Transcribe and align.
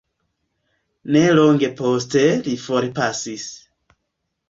Ne 1.17 1.21
longe 1.41 1.71
poste 1.83 2.25
li 2.49 2.57
forpasis. 2.67 3.49